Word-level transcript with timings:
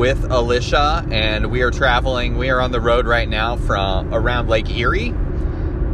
with 0.00 0.30
Alicia, 0.30 1.06
and 1.10 1.50
we 1.50 1.60
are 1.60 1.70
traveling. 1.70 2.38
We 2.38 2.48
are 2.48 2.58
on 2.58 2.72
the 2.72 2.80
road 2.80 3.06
right 3.06 3.28
now 3.28 3.56
from 3.56 4.14
around 4.14 4.48
Lake 4.48 4.70
Erie. 4.70 5.14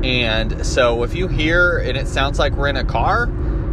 And 0.04 0.64
so, 0.64 1.02
if 1.02 1.16
you 1.16 1.26
hear 1.26 1.78
and 1.78 1.96
it 1.96 2.06
sounds 2.06 2.38
like 2.38 2.52
we're 2.52 2.68
in 2.68 2.76
a 2.76 2.84
car, 2.84 3.26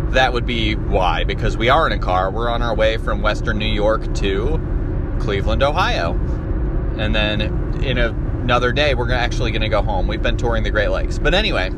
that 0.09 0.33
would 0.33 0.47
be 0.47 0.73
why, 0.73 1.23
because 1.23 1.55
we 1.55 1.69
are 1.69 1.85
in 1.85 1.93
a 1.93 1.99
car. 1.99 2.31
We're 2.31 2.49
on 2.49 2.63
our 2.63 2.73
way 2.73 2.97
from 2.97 3.21
Western 3.21 3.59
New 3.59 3.71
York 3.71 4.11
to 4.15 4.59
Cleveland, 5.19 5.61
Ohio. 5.61 6.13
And 6.97 7.13
then 7.13 7.39
in 7.83 7.99
a, 7.99 8.09
another 8.09 8.71
day, 8.71 8.95
we're 8.95 9.11
actually 9.11 9.51
going 9.51 9.61
to 9.61 9.69
go 9.69 9.83
home. 9.83 10.07
We've 10.07 10.23
been 10.23 10.37
touring 10.37 10.63
the 10.63 10.71
Great 10.71 10.89
Lakes. 10.89 11.19
But 11.19 11.35
anyway, 11.35 11.69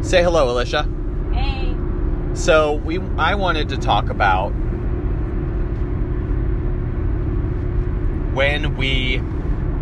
say 0.00 0.22
hello, 0.22 0.50
Alicia. 0.50 0.88
Hey. 1.34 1.76
So, 2.32 2.72
we 2.72 3.00
I 3.18 3.34
wanted 3.34 3.68
to 3.68 3.76
talk 3.76 4.08
about 4.08 4.54
when 8.34 8.76
we 8.76 9.16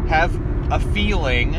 have 0.09 0.35
a 0.73 0.81
feeling 0.93 1.53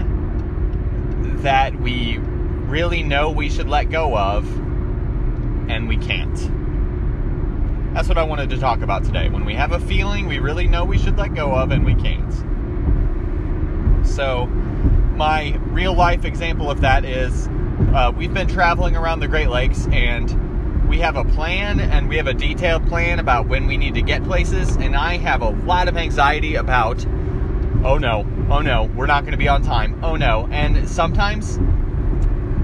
that 1.41 1.79
we 1.79 2.17
really 2.17 3.03
know 3.03 3.31
we 3.31 3.49
should 3.49 3.67
let 3.67 3.89
go 3.89 4.17
of 4.17 4.45
and 5.69 5.87
we 5.87 5.97
can't. 5.97 6.35
That's 7.93 8.07
what 8.07 8.17
I 8.17 8.23
wanted 8.23 8.49
to 8.51 8.57
talk 8.57 8.81
about 8.81 9.03
today. 9.03 9.29
When 9.29 9.45
we 9.45 9.53
have 9.55 9.71
a 9.71 9.79
feeling 9.79 10.27
we 10.27 10.39
really 10.39 10.67
know 10.67 10.85
we 10.85 10.97
should 10.97 11.17
let 11.17 11.33
go 11.33 11.53
of 11.53 11.71
and 11.71 11.85
we 11.85 11.95
can't. 11.95 12.33
So, 14.05 14.47
my 14.47 15.57
real 15.67 15.93
life 15.93 16.25
example 16.25 16.69
of 16.71 16.81
that 16.81 17.05
is 17.05 17.47
uh, 17.93 18.11
we've 18.15 18.33
been 18.33 18.47
traveling 18.47 18.95
around 18.95 19.19
the 19.19 19.27
Great 19.27 19.49
Lakes 19.49 19.87
and 19.91 20.29
we 20.91 20.99
have 20.99 21.15
a 21.15 21.23
plan 21.23 21.79
and 21.79 22.09
we 22.09 22.17
have 22.17 22.27
a 22.27 22.33
detailed 22.33 22.85
plan 22.85 23.17
about 23.17 23.47
when 23.47 23.65
we 23.65 23.77
need 23.77 23.93
to 23.93 24.01
get 24.01 24.21
places. 24.25 24.75
And 24.75 24.93
I 24.93 25.15
have 25.15 25.41
a 25.41 25.51
lot 25.51 25.87
of 25.87 25.95
anxiety 25.95 26.55
about, 26.55 27.05
oh 27.85 27.97
no, 27.97 28.27
oh 28.49 28.59
no, 28.59 28.91
we're 28.93 29.05
not 29.05 29.21
going 29.21 29.31
to 29.31 29.37
be 29.37 29.47
on 29.47 29.61
time, 29.61 30.03
oh 30.03 30.17
no. 30.17 30.49
And 30.51 30.89
sometimes 30.89 31.57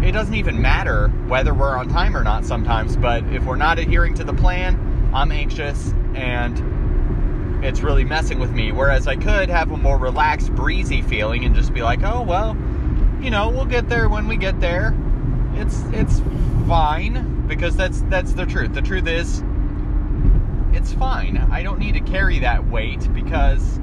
it 0.05 0.11
doesn't 0.11 0.33
even 0.33 0.61
matter 0.61 1.07
whether 1.27 1.53
we're 1.53 1.77
on 1.77 1.87
time 1.87 2.17
or 2.17 2.23
not 2.25 2.43
sometimes, 2.43 2.97
but 2.97 3.23
if 3.27 3.45
we're 3.45 3.55
not 3.55 3.79
adhering 3.79 4.13
to 4.15 4.25
the 4.25 4.33
plan, 4.33 5.09
I'm 5.13 5.31
anxious 5.31 5.93
and 6.13 7.63
it's 7.63 7.79
really 7.79 8.03
messing 8.03 8.39
with 8.39 8.51
me. 8.51 8.73
Whereas 8.73 9.07
I 9.07 9.15
could 9.15 9.47
have 9.47 9.71
a 9.71 9.77
more 9.77 9.97
relaxed, 9.97 10.53
breezy 10.53 11.01
feeling 11.01 11.45
and 11.45 11.55
just 11.55 11.73
be 11.73 11.81
like, 11.81 12.03
oh, 12.03 12.23
well, 12.23 12.57
you 13.21 13.29
know, 13.29 13.47
we'll 13.47 13.63
get 13.63 13.87
there 13.87 14.09
when 14.09 14.27
we 14.27 14.35
get 14.35 14.59
there. 14.59 14.93
It's, 15.59 15.81
it's 15.91 16.21
fine 16.67 17.47
because 17.47 17.75
that's, 17.75 18.01
that's 18.03 18.33
the 18.33 18.45
truth. 18.45 18.73
The 18.73 18.81
truth 18.81 19.07
is, 19.07 19.43
it's 20.73 20.93
fine. 20.93 21.37
I 21.51 21.63
don't 21.63 21.79
need 21.79 21.93
to 21.93 22.01
carry 22.01 22.39
that 22.39 22.67
weight 22.67 23.11
because 23.13 23.79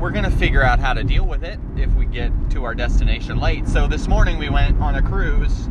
we're 0.00 0.10
going 0.10 0.24
to 0.24 0.30
figure 0.30 0.62
out 0.62 0.80
how 0.80 0.94
to 0.94 1.04
deal 1.04 1.24
with 1.24 1.44
it 1.44 1.60
if 1.76 1.92
we 1.94 2.06
get 2.06 2.32
to 2.50 2.64
our 2.64 2.74
destination 2.74 3.38
late. 3.38 3.68
So 3.68 3.86
this 3.86 4.08
morning 4.08 4.38
we 4.38 4.48
went 4.48 4.80
on 4.80 4.96
a 4.96 5.02
cruise, 5.02 5.68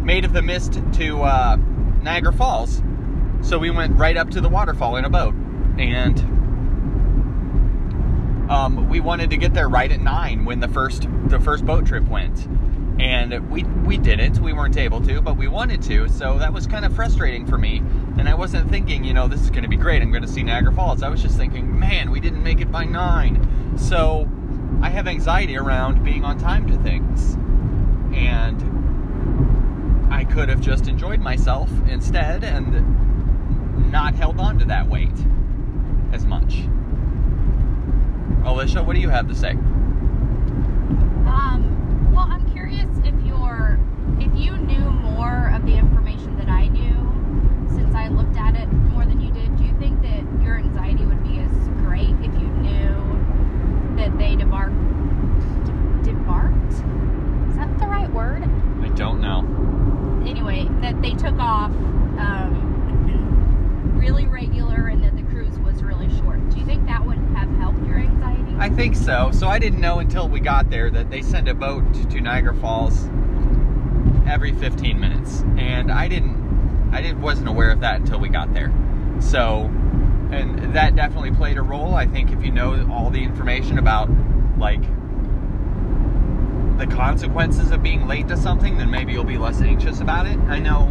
Maid 0.00 0.24
of 0.24 0.32
the 0.32 0.40
Mist 0.40 0.80
to 0.94 1.22
uh, 1.22 1.56
Niagara 2.02 2.32
Falls. 2.32 2.82
So 3.42 3.58
we 3.58 3.70
went 3.70 3.98
right 3.98 4.16
up 4.16 4.30
to 4.30 4.40
the 4.40 4.48
waterfall 4.48 4.96
in 4.96 5.04
a 5.04 5.10
boat, 5.10 5.34
and 5.78 6.18
um, 8.50 8.88
we 8.88 9.00
wanted 9.00 9.28
to 9.30 9.36
get 9.36 9.52
there 9.52 9.68
right 9.68 9.92
at 9.92 10.00
nine 10.00 10.46
when 10.46 10.60
the 10.60 10.68
first 10.68 11.06
the 11.26 11.38
first 11.38 11.66
boat 11.66 11.84
trip 11.84 12.08
went, 12.08 12.48
and 12.98 13.50
we 13.50 13.64
we 13.64 13.96
didn't. 13.96 14.38
We 14.38 14.52
weren't 14.52 14.76
able 14.76 15.00
to, 15.02 15.20
but 15.20 15.36
we 15.36 15.48
wanted 15.48 15.82
to. 15.82 16.08
So 16.08 16.38
that 16.38 16.52
was 16.52 16.66
kind 16.66 16.84
of 16.84 16.94
frustrating 16.94 17.46
for 17.46 17.58
me. 17.58 17.78
And 18.18 18.28
I 18.28 18.34
wasn't 18.34 18.70
thinking, 18.70 19.04
you 19.04 19.12
know, 19.12 19.26
this 19.28 19.40
is 19.40 19.50
going 19.50 19.64
to 19.64 19.68
be 19.68 19.76
great. 19.76 20.02
I'm 20.02 20.10
going 20.10 20.22
to 20.22 20.28
see 20.28 20.42
Niagara 20.42 20.72
Falls. 20.72 21.02
I 21.02 21.08
was 21.08 21.20
just 21.22 21.36
thinking, 21.36 21.78
man, 21.78 22.10
we 22.10 22.20
didn't 22.20 22.42
make 22.42 22.60
it 22.60 22.70
by 22.70 22.84
nine. 22.84 23.76
So 23.76 24.28
I 24.80 24.90
have 24.90 25.08
anxiety 25.08 25.56
around 25.56 26.04
being 26.04 26.24
on 26.24 26.38
time 26.38 26.68
to 26.68 26.76
things. 26.78 27.34
And 28.14 28.62
I 30.12 30.24
could 30.24 30.48
have 30.48 30.60
just 30.60 30.86
enjoyed 30.86 31.20
myself 31.20 31.70
instead 31.88 32.44
and 32.44 33.90
not 33.90 34.14
held 34.14 34.38
on 34.38 34.58
to 34.60 34.64
that 34.66 34.88
weight 34.88 35.10
as 36.12 36.24
much. 36.24 36.62
Alicia, 38.44 38.82
what 38.82 38.94
do 38.94 39.00
you 39.00 39.08
have 39.08 39.26
to 39.28 39.34
say? 39.34 39.50
Um, 41.26 42.12
well, 42.14 42.26
I'm 42.28 42.48
curious 42.74 42.98
if 43.04 43.14
you're 43.26 43.78
if 44.18 44.34
you 44.38 44.56
knew 44.56 44.90
more 44.90 45.52
of 45.54 45.64
the 45.66 45.76
information 45.76 46.36
that 46.36 46.48
I 46.48 46.68
knew 46.68 47.68
since 47.68 47.94
I 47.94 48.08
looked 48.08 48.36
at 48.36 48.54
it 48.54 48.66
more 48.72 49.04
than 49.04 49.20
you 49.20 49.32
did. 49.32 49.56
do 49.56 49.64
you 49.64 49.76
think 49.78 50.02
that 50.02 50.22
your 50.42 50.56
anxiety 50.56 51.04
would 51.04 51.22
be 51.22 51.38
as 51.38 51.68
great 51.82 52.14
if 52.20 52.32
you 52.40 52.48
knew 52.62 53.96
that 53.96 54.16
they 54.18 54.36
debarked 54.36 54.74
debarked? 56.04 56.72
Is 57.50 57.56
that 57.56 57.78
the 57.78 57.86
right 57.86 58.10
word? 58.12 58.42
I 58.42 58.88
don't 58.94 59.20
know. 59.20 59.40
Anyway, 60.28 60.68
that 60.80 61.00
they 61.00 61.12
took 61.12 61.38
off 61.38 61.70
um, 62.18 63.92
really 63.96 64.26
regular 64.26 64.88
and 64.88 65.02
that 65.02 65.16
the 65.16 65.22
cruise 65.22 65.58
was 65.60 65.82
really 65.82 66.10
short. 66.18 66.48
Do 66.50 66.58
you 66.58 66.66
think 66.66 66.86
that 66.86 67.04
would 67.04 67.18
have 67.36 67.48
helped 67.56 67.84
your 67.86 67.98
anxiety? 67.98 68.23
I 68.58 68.68
think 68.68 68.94
so. 68.94 69.30
So 69.32 69.48
I 69.48 69.58
didn't 69.58 69.80
know 69.80 69.98
until 69.98 70.28
we 70.28 70.40
got 70.40 70.70
there 70.70 70.90
that 70.90 71.10
they 71.10 71.22
send 71.22 71.48
a 71.48 71.54
boat 71.54 71.82
to 72.10 72.20
Niagara 72.20 72.54
Falls 72.54 73.08
every 74.26 74.52
15 74.52 74.98
minutes, 74.98 75.42
and 75.58 75.90
I 75.90 76.08
didn't, 76.08 76.90
I 76.92 77.02
didn't, 77.02 77.20
wasn't 77.20 77.48
aware 77.48 77.70
of 77.70 77.80
that 77.80 78.00
until 78.00 78.20
we 78.20 78.28
got 78.28 78.54
there. 78.54 78.72
So, 79.20 79.70
and 80.30 80.74
that 80.74 80.96
definitely 80.96 81.32
played 81.32 81.58
a 81.58 81.62
role. 81.62 81.94
I 81.94 82.06
think 82.06 82.30
if 82.30 82.42
you 82.44 82.50
know 82.50 82.88
all 82.90 83.10
the 83.10 83.22
information 83.22 83.78
about 83.78 84.08
like 84.58 84.82
the 86.78 86.86
consequences 86.86 87.70
of 87.70 87.82
being 87.82 88.06
late 88.06 88.28
to 88.28 88.36
something, 88.36 88.78
then 88.78 88.90
maybe 88.90 89.12
you'll 89.12 89.24
be 89.24 89.38
less 89.38 89.60
anxious 89.60 90.00
about 90.00 90.26
it. 90.26 90.38
I 90.38 90.58
know, 90.58 90.86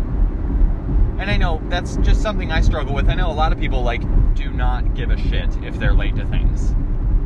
and 1.18 1.30
I 1.30 1.38
know 1.38 1.62
that's 1.70 1.98
just 1.98 2.22
something 2.22 2.52
I 2.52 2.62
struggle 2.62 2.94
with. 2.94 3.10
I 3.10 3.16
know 3.16 3.32
a 3.32 3.34
lot 3.34 3.52
of 3.52 3.60
people 3.60 3.84
like 3.84 4.02
do 4.36 4.52
not 4.52 4.96
give 4.96 5.12
a 5.12 5.18
shit 5.18 5.50
if 5.64 5.80
they're 5.80 5.94
late 5.94 6.16
to 6.18 6.26
things, 6.26 6.74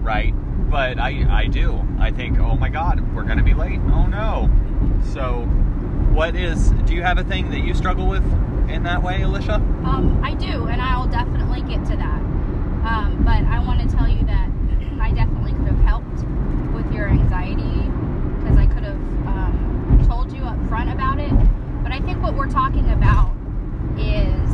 right? 0.08 0.34
But 0.72 0.98
I, 1.00 1.28
I 1.30 1.48
do. 1.48 1.86
I 2.00 2.12
think, 2.12 2.40
oh 2.40 2.56
my 2.56 2.70
god, 2.70 3.14
we're 3.14 3.26
gonna 3.26 3.44
be 3.44 3.54
late. 3.54 3.80
Oh 3.92 4.08
no. 4.08 4.50
So, 5.14 5.42
what 6.14 6.34
is? 6.34 6.72
Do 6.86 6.94
you 6.96 7.04
have 7.04 7.18
a 7.18 7.26
thing 7.26 7.52
that 7.52 7.60
you 7.60 7.74
struggle 7.74 8.08
with 8.08 8.24
in 8.70 8.84
that 8.84 9.04
way, 9.04 9.22
Alicia? 9.22 9.56
Um, 9.56 10.22
I 10.24 10.34
do, 10.34 10.66
and 10.68 10.82
I'll 10.82 11.08
definitely 11.08 11.62
get 11.62 11.86
to 11.92 11.98
that. 11.98 12.22
Um, 12.88 13.22
but 13.26 13.44
I 13.44 13.60
want 13.60 13.82
to 13.82 13.96
tell 13.96 14.08
you 14.08 14.26
that 14.26 14.50
I 15.02 15.12
definitely 15.12 15.52
could 15.52 15.68
have 15.68 15.84
helped 15.84 16.24
with 16.74 16.90
your 16.94 17.10
anxiety 17.10 17.84
because 18.40 18.58
I 18.58 18.66
could 18.66 18.84
have 18.84 19.28
um, 19.28 20.06
told 20.08 20.32
you 20.32 20.44
up 20.44 20.58
front 20.70 20.90
about 20.90 21.20
it. 21.20 21.34
But 21.84 21.92
I 21.92 22.00
think 22.00 22.24
what 22.24 22.34
we're 22.34 22.50
talking 22.50 22.90
about 22.92 23.36
is 23.98 24.50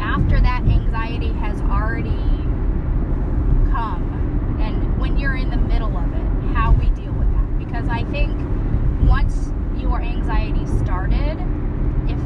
after 0.00 0.40
that 0.40 0.62
anxiety 0.64 1.32
has 1.34 1.60
already 1.60 2.37
come, 3.78 4.58
and 4.60 4.98
when 4.98 5.16
you're 5.16 5.36
in 5.36 5.50
the 5.50 5.56
middle 5.56 5.96
of 5.96 6.12
it, 6.12 6.54
how 6.54 6.72
we 6.72 6.90
deal 6.90 7.12
with 7.12 7.30
that. 7.30 7.58
Because 7.58 7.88
I 7.88 8.02
think 8.10 8.36
once 9.08 9.52
your 9.76 10.00
anxiety 10.02 10.66
started, 10.82 11.38
if 12.08 12.18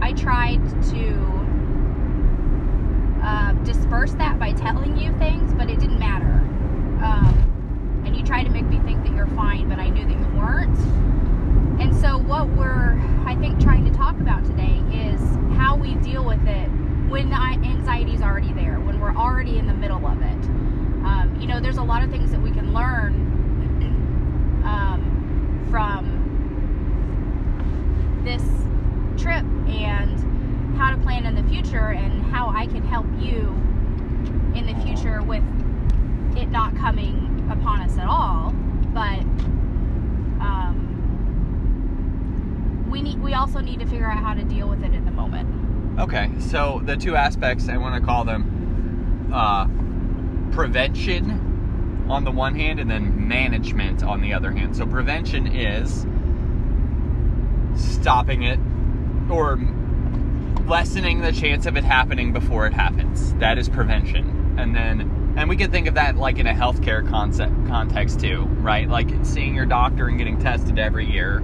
I 0.00 0.14
tried 0.14 0.62
to 0.94 1.04
uh, 3.22 3.52
disperse 3.62 4.12
that 4.12 4.38
by 4.38 4.52
telling 4.52 4.96
you 4.96 5.12
things, 5.18 5.52
but 5.52 5.68
it 5.68 5.78
didn't 5.80 5.98
matter. 5.98 6.40
Um, 7.04 8.02
and 8.06 8.16
you 8.16 8.24
tried 8.24 8.44
to 8.44 8.50
make 8.50 8.64
me 8.64 8.78
think 8.78 9.04
that 9.04 9.14
you're 9.14 9.26
fine, 9.36 9.68
but 9.68 9.78
I 9.78 9.90
knew 9.90 10.06
that 10.06 10.18
you 10.18 10.38
weren't. 10.38 10.78
And 11.78 11.94
so, 11.94 12.16
what 12.16 12.48
we're, 12.48 12.98
I 13.26 13.36
think, 13.36 13.60
trying 13.60 13.84
to 13.84 13.92
talk 13.94 14.18
about 14.18 14.46
today 14.46 14.80
is 14.94 15.20
how 15.58 15.76
we 15.76 15.94
deal 15.96 16.24
with 16.24 16.46
it 16.46 16.68
when 17.10 17.28
the 17.28 17.36
anxiety 17.36 18.14
is 18.14 18.22
already 18.22 18.54
there, 18.54 18.80
when 18.80 18.98
we're 18.98 19.14
already 19.14 19.58
in 19.58 19.66
the 19.66 19.74
middle 19.74 20.06
of 20.06 20.22
it. 20.22 20.49
You 21.40 21.46
know, 21.46 21.58
there's 21.58 21.78
a 21.78 21.82
lot 21.82 22.02
of 22.02 22.10
things 22.10 22.30
that 22.32 22.40
we 22.42 22.50
can 22.50 22.74
learn 22.74 23.14
um, 24.62 25.66
from 25.70 26.20
this 28.24 28.42
trip 29.20 29.44
and 29.68 30.76
how 30.76 30.90
to 30.90 30.98
plan 30.98 31.24
in 31.24 31.34
the 31.34 31.42
future 31.44 31.92
and 31.92 32.22
how 32.26 32.50
I 32.50 32.66
can 32.66 32.82
help 32.82 33.06
you 33.18 33.56
in 34.54 34.66
the 34.66 34.74
future 34.84 35.22
with 35.22 35.42
it 36.36 36.50
not 36.50 36.76
coming 36.76 37.48
upon 37.50 37.80
us 37.80 37.96
at 37.96 38.06
all. 38.06 38.52
But 38.92 39.20
um, 40.40 40.86
we 42.90 43.00
need 43.00 43.18
we 43.22 43.32
also 43.32 43.60
need 43.60 43.80
to 43.80 43.86
figure 43.86 44.10
out 44.10 44.18
how 44.18 44.34
to 44.34 44.44
deal 44.44 44.68
with 44.68 44.82
it 44.84 44.92
in 44.92 45.06
the 45.06 45.10
moment. 45.10 45.48
Okay, 45.98 46.30
so 46.38 46.82
the 46.84 46.96
two 46.96 47.16
aspects 47.16 47.68
I 47.68 47.78
want 47.78 47.94
to 48.00 48.06
call 48.06 48.24
them 48.24 49.30
uh, 49.32 49.66
prevention 50.52 52.06
on 52.08 52.24
the 52.24 52.30
one 52.30 52.54
hand, 52.54 52.80
and 52.80 52.90
then 52.90 53.28
management 53.28 54.02
on 54.02 54.20
the 54.20 54.34
other 54.34 54.50
hand. 54.50 54.76
So 54.76 54.86
prevention 54.86 55.46
is 55.46 56.06
stopping 57.76 58.42
it 58.42 58.58
or 59.30 59.58
lessening 60.66 61.20
the 61.20 61.32
chance 61.32 61.66
of 61.66 61.76
it 61.76 61.84
happening 61.84 62.32
before 62.32 62.66
it 62.66 62.72
happens. 62.72 63.34
That 63.34 63.58
is 63.58 63.68
prevention. 63.68 64.56
And 64.58 64.74
then 64.74 65.34
and 65.36 65.48
we 65.48 65.56
could 65.56 65.70
think 65.70 65.86
of 65.86 65.94
that 65.94 66.16
like 66.16 66.38
in 66.38 66.46
a 66.46 66.52
healthcare 66.52 67.08
concept 67.08 67.52
context 67.68 68.20
too, 68.20 68.42
right? 68.60 68.88
Like 68.88 69.08
seeing 69.22 69.54
your 69.54 69.66
doctor 69.66 70.08
and 70.08 70.18
getting 70.18 70.40
tested 70.40 70.78
every 70.78 71.10
year 71.10 71.42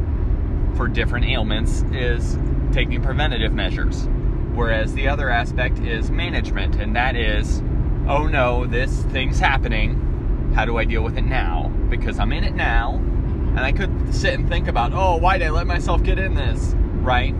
for 0.76 0.88
different 0.88 1.26
ailments 1.26 1.82
is 1.93 2.37
taking 2.73 3.02
preventative 3.02 3.52
measures. 3.52 4.09
Whereas 4.55 4.93
the 4.94 5.09
other 5.09 5.31
aspect 5.31 5.79
is 5.79 6.11
management, 6.11 6.76
and 6.76 6.97
that 6.97 7.14
is, 7.14 7.62
oh 8.08 8.26
no, 8.26 8.67
this 8.67 9.03
thing's 9.05 9.38
happening. 9.38 10.53
How 10.55 10.64
do 10.64 10.79
I 10.79 10.85
deal 10.85 11.03
with 11.03 11.19
it 11.19 11.25
now? 11.25 11.69
Because 11.91 12.19
I'm 12.19 12.32
in 12.32 12.44
it 12.44 12.55
now, 12.55 12.94
and 12.94 13.61
I 13.61 13.73
could 13.73 14.14
sit 14.14 14.35
and 14.35 14.49
think 14.49 14.69
about, 14.69 14.93
oh, 14.93 15.17
why 15.17 15.38
did 15.38 15.49
I 15.49 15.50
let 15.50 15.67
myself 15.67 16.03
get 16.03 16.19
in 16.19 16.35
this? 16.35 16.75
Right? 17.03 17.32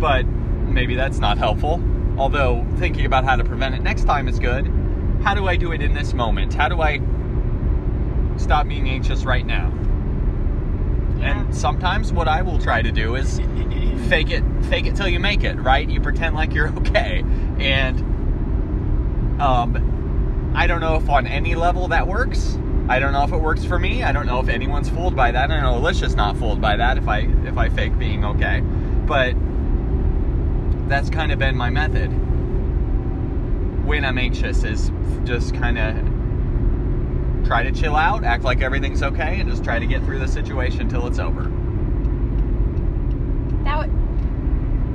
But 0.00 0.26
maybe 0.26 0.94
that's 0.94 1.18
not 1.18 1.38
helpful. 1.38 1.82
Although 2.18 2.66
thinking 2.78 3.06
about 3.06 3.24
how 3.24 3.36
to 3.36 3.44
prevent 3.44 3.74
it 3.74 3.82
next 3.82 4.04
time 4.04 4.28
is 4.28 4.38
good. 4.38 4.66
How 5.22 5.34
do 5.34 5.46
I 5.46 5.56
do 5.56 5.72
it 5.72 5.82
in 5.82 5.92
this 5.92 6.14
moment? 6.14 6.54
How 6.54 6.68
do 6.68 6.80
I 6.80 7.00
stop 8.36 8.68
being 8.68 8.88
anxious 8.88 9.24
right 9.24 9.44
now? 9.44 9.72
Yeah. 11.18 11.40
And 11.40 11.54
sometimes 11.54 12.12
what 12.12 12.28
I 12.28 12.42
will 12.42 12.58
try 12.58 12.82
to 12.82 12.92
do 12.92 13.16
is 13.16 13.38
fake 14.08 14.30
it, 14.30 14.44
fake 14.66 14.86
it 14.86 14.96
till 14.96 15.08
you 15.08 15.20
make 15.20 15.44
it, 15.44 15.54
right? 15.54 15.88
You 15.88 16.00
pretend 16.00 16.34
like 16.36 16.54
you're 16.54 16.68
okay. 16.78 17.24
And 17.58 18.00
um, 19.40 19.95
I 20.56 20.66
don't 20.66 20.80
know 20.80 20.96
if 20.96 21.08
on 21.10 21.26
any 21.26 21.54
level 21.54 21.88
that 21.88 22.08
works. 22.08 22.58
I 22.88 22.98
don't 22.98 23.12
know 23.12 23.24
if 23.24 23.32
it 23.32 23.36
works 23.36 23.62
for 23.64 23.78
me. 23.78 24.02
I 24.02 24.10
don't 24.10 24.24
know 24.24 24.40
if 24.40 24.48
anyone's 24.48 24.88
fooled 24.88 25.14
by 25.14 25.30
that. 25.30 25.50
I 25.50 25.60
know 25.60 25.76
Alicia's 25.76 26.16
not 26.16 26.34
fooled 26.38 26.62
by 26.62 26.76
that 26.76 26.96
if 26.96 27.06
I 27.06 27.28
if 27.44 27.58
I 27.58 27.68
fake 27.68 27.98
being 27.98 28.24
okay. 28.24 28.60
But 28.60 29.34
that's 30.88 31.10
kind 31.10 31.30
of 31.30 31.38
been 31.38 31.56
my 31.56 31.68
method 31.68 32.08
when 33.86 34.02
I'm 34.02 34.16
anxious 34.16 34.64
is 34.64 34.90
just 35.24 35.54
kind 35.54 35.78
of 35.78 37.46
try 37.46 37.62
to 37.62 37.70
chill 37.70 37.94
out, 37.94 38.24
act 38.24 38.42
like 38.42 38.62
everything's 38.62 39.02
okay, 39.02 39.38
and 39.38 39.50
just 39.50 39.62
try 39.62 39.78
to 39.78 39.86
get 39.86 40.02
through 40.04 40.20
the 40.20 40.28
situation 40.28 40.88
till 40.88 41.06
it's 41.06 41.18
over. 41.18 41.42
That 43.62 43.78
would, 43.78 43.90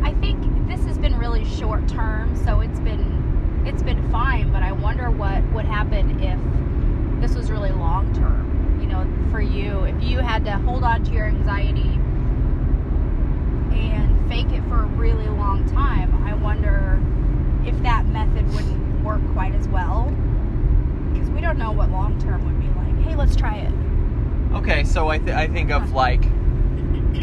I 0.03 0.13
think 0.19 0.67
this 0.67 0.83
has 0.85 0.97
been 0.97 1.17
really 1.19 1.45
short 1.45 1.87
term, 1.87 2.35
so 2.43 2.61
it's 2.61 2.79
been 2.79 3.20
it's 3.65 3.83
been 3.83 4.11
fine. 4.11 4.51
But 4.51 4.63
I 4.63 4.71
wonder 4.71 5.09
what 5.11 5.43
would 5.53 5.65
happen 5.65 6.21
if 6.21 6.39
this 7.21 7.35
was 7.35 7.51
really 7.51 7.71
long 7.71 8.13
term. 8.15 8.79
You 8.81 8.87
know, 8.87 9.07
for 9.31 9.41
you, 9.41 9.83
if 9.83 10.03
you 10.03 10.19
had 10.19 10.43
to 10.45 10.53
hold 10.53 10.83
on 10.83 11.03
to 11.05 11.11
your 11.11 11.25
anxiety 11.27 11.99
and 13.77 14.29
fake 14.29 14.51
it 14.51 14.63
for 14.67 14.83
a 14.83 14.87
really 14.87 15.27
long 15.27 15.69
time, 15.69 16.23
I 16.25 16.33
wonder 16.33 17.01
if 17.65 17.81
that 17.83 18.05
method 18.07 18.47
wouldn't 18.53 19.03
work 19.03 19.21
quite 19.33 19.53
as 19.53 19.67
well. 19.67 20.13
Because 21.13 21.29
we 21.29 21.41
don't 21.41 21.57
know 21.57 21.71
what 21.71 21.89
long 21.91 22.19
term 22.19 22.45
would 22.45 22.59
be 22.59 22.67
like. 22.79 23.05
Hey, 23.05 23.15
let's 23.15 23.35
try 23.35 23.57
it. 23.57 23.73
Okay, 24.55 24.83
so 24.83 25.07
I, 25.09 25.17
th- 25.17 25.31
I 25.31 25.47
think 25.47 25.71
of 25.71 25.93
like, 25.93 26.21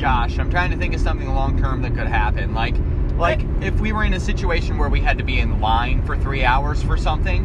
gosh, 0.01 0.39
I'm 0.39 0.51
trying 0.51 0.71
to 0.71 0.77
think 0.77 0.95
of 0.95 1.01
something 1.01 1.29
long 1.29 1.59
term 1.59 1.83
that 1.83 1.95
could 1.95 2.07
happen. 2.07 2.55
Like, 2.55 2.77
like 3.19 3.41
if 3.61 3.79
we 3.81 3.93
were 3.93 4.05
in 4.05 4.15
a 4.15 4.21
situation 4.21 4.79
where 4.79 4.89
we 4.89 5.01
had 5.01 5.19
to 5.19 5.25
be 5.25 5.41
in 5.41 5.61
line 5.61 6.05
for 6.05 6.17
three 6.17 6.45
hours 6.45 6.83
for 6.83 6.97
something, 6.97 7.45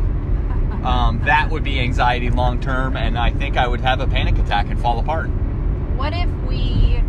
um, 0.85 1.21
that 1.25 1.49
would 1.49 1.63
be 1.63 1.79
anxiety 1.79 2.29
long 2.29 2.59
term, 2.61 2.95
and 2.95 3.17
I 3.17 3.31
think 3.31 3.57
I 3.57 3.67
would 3.67 3.81
have 3.81 3.99
a 3.99 4.07
panic 4.07 4.37
attack 4.37 4.67
and 4.69 4.79
fall 4.79 4.99
apart. 4.99 5.27
What 5.97 6.13
if 6.13 6.29
we 6.47 7.01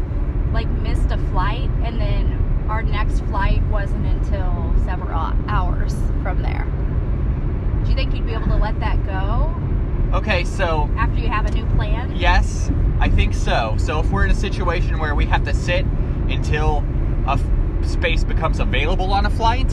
like 0.53 0.69
missed 0.69 1.11
a 1.11 1.19
flight 1.31 1.69
and 1.85 2.01
then 2.01 2.67
our 2.69 2.83
next 2.83 3.21
flight 3.21 3.63
wasn't 3.65 4.07
until 4.07 4.75
several 4.85 5.11
hours 5.49 5.95
from 6.23 6.43
there? 6.43 6.67
Do 7.85 7.91
you 7.91 7.97
think 7.97 8.15
you'd 8.15 8.27
be 8.27 8.33
able 8.33 8.47
to 8.47 8.57
let 8.57 8.81
that 8.81 9.05
go 9.05 9.55
Okay, 10.15 10.45
so 10.45 10.89
after 10.97 11.19
you 11.19 11.27
have 11.27 11.45
a 11.45 11.51
new 11.51 11.67
plan? 11.75 12.15
Yes, 12.15 12.71
I 13.01 13.09
think 13.09 13.35
so. 13.35 13.75
So 13.81 13.99
if 13.99 14.09
we're 14.13 14.25
in 14.25 14.31
a 14.31 14.35
situation 14.35 15.01
where 15.01 15.13
we 15.17 15.27
have 15.27 15.43
to 15.45 15.53
sit 15.53 15.85
until 16.29 16.85
a 17.27 17.37
space 17.89 18.25
becomes 18.25 18.61
available 18.61 19.13
on 19.13 19.27
a 19.27 19.31
flight, 19.31 19.69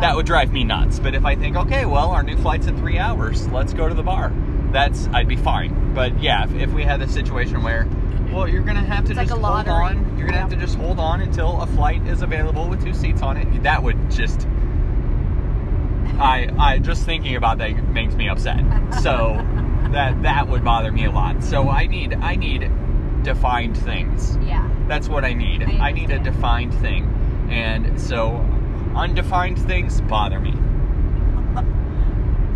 that 0.00 0.14
would 0.16 0.26
drive 0.26 0.52
me 0.52 0.64
nuts. 0.64 0.98
But 0.98 1.14
if 1.14 1.24
I 1.24 1.36
think, 1.36 1.56
okay, 1.56 1.86
well, 1.86 2.10
our 2.10 2.22
new 2.22 2.36
flight's 2.36 2.66
in 2.66 2.76
three 2.76 2.98
hours, 2.98 3.48
let's 3.48 3.72
go 3.72 3.88
to 3.88 3.94
the 3.94 4.02
bar, 4.02 4.32
that's 4.72 5.06
I'd 5.08 5.28
be 5.28 5.36
fine. 5.36 5.94
But 5.94 6.20
yeah, 6.20 6.44
if, 6.44 6.54
if 6.54 6.72
we 6.72 6.82
had 6.82 7.00
a 7.00 7.08
situation 7.08 7.62
where, 7.62 7.88
well, 8.32 8.48
you're 8.48 8.62
gonna 8.62 8.80
have 8.80 9.04
to 9.04 9.10
It's 9.10 9.18
like 9.18 9.28
just 9.28 9.40
a 9.40 9.44
hold 9.44 9.68
on, 9.68 10.18
you're 10.18 10.26
gonna 10.26 10.40
have 10.40 10.50
to 10.50 10.56
just 10.56 10.76
hold 10.76 10.98
on 10.98 11.20
until 11.20 11.62
a 11.62 11.66
flight 11.68 12.06
is 12.06 12.22
available 12.22 12.68
with 12.68 12.82
two 12.82 12.94
seats 12.94 13.22
on 13.22 13.36
it. 13.36 13.62
That 13.62 13.82
would 13.82 14.10
just. 14.10 14.46
I, 16.16 16.48
I 16.58 16.78
just 16.78 17.04
thinking 17.04 17.34
about 17.34 17.58
that 17.58 17.88
makes 17.88 18.14
me 18.14 18.28
upset. 18.28 18.60
So 19.02 19.36
that 19.92 20.22
that 20.22 20.48
would 20.48 20.64
bother 20.64 20.92
me 20.92 21.06
a 21.06 21.10
lot. 21.10 21.42
So 21.42 21.68
I 21.68 21.86
need 21.86 22.14
I 22.14 22.36
need 22.36 22.70
defined 23.22 23.76
things. 23.76 24.36
Yeah. 24.42 24.68
That's 24.86 25.08
what 25.08 25.24
I 25.24 25.32
need. 25.32 25.62
I 25.62 25.88
I, 25.88 25.92
need 25.92 26.10
a 26.10 26.18
defined 26.18 26.74
thing. 26.74 27.04
And 27.54 28.00
so 28.00 28.34
undefined 28.96 29.60
things 29.60 30.00
bother 30.02 30.40
me. 30.40 30.52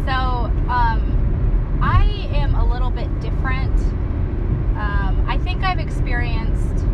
So, 0.05 0.12
um, 0.12 1.79
I 1.81 2.05
am 2.35 2.56
a 2.56 2.65
little 2.73 2.91
bit 2.91 3.09
different. 3.21 3.79
Um, 4.77 5.25
I 5.29 5.39
think 5.45 5.62
I've 5.62 5.79
experienced, 5.79 6.85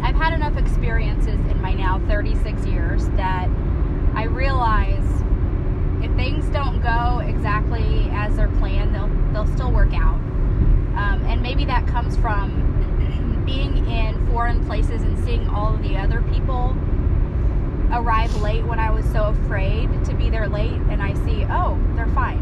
I've 0.00 0.14
had 0.14 0.32
enough 0.32 0.56
experiences 0.56 1.40
in 1.50 1.60
my 1.60 1.72
now 1.72 2.00
36 2.06 2.66
years 2.66 3.08
that 3.16 3.48
I 4.14 4.24
realize 4.24 5.04
if 6.02 6.14
things 6.14 6.44
don't 6.50 6.80
go 6.82 7.18
exactly 7.20 8.10
as 8.12 8.36
they're 8.36 8.48
planned, 8.58 8.94
they'll 8.94 9.10
they'll 9.32 9.52
still 9.54 9.72
work 9.72 9.92
out. 9.92 10.20
Um, 10.94 11.24
and 11.26 11.42
maybe 11.42 11.64
that 11.64 11.86
comes 11.88 12.16
from 12.16 13.42
being 13.46 13.86
in 13.88 14.24
foreign 14.28 14.64
places 14.66 15.02
and 15.02 15.18
seeing 15.24 15.48
all 15.48 15.74
of 15.74 15.82
the 15.82 15.96
other 15.96 16.22
people 16.32 16.76
arrive 17.92 18.34
late 18.40 18.64
when 18.64 18.78
I 18.78 18.90
was 18.90 19.04
so 19.12 19.24
afraid 19.24 19.88
to 20.06 20.14
be 20.14 20.30
there 20.30 20.48
late, 20.48 20.80
and 20.90 21.02
I 21.02 21.14
see, 21.24 21.44
oh, 21.50 21.78
they're 21.94 22.06
fine. 22.08 22.38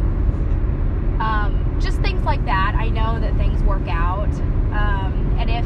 Um, 1.20 1.76
just 1.80 2.00
things 2.00 2.22
like 2.22 2.44
that. 2.46 2.74
I 2.76 2.88
know 2.88 3.20
that 3.20 3.36
things 3.36 3.62
work 3.64 3.86
out, 3.88 4.32
um, 4.72 5.36
and 5.38 5.50
if 5.50 5.64